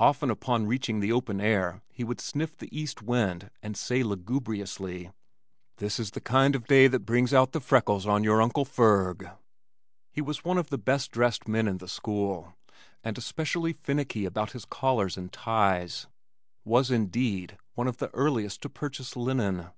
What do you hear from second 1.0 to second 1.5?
open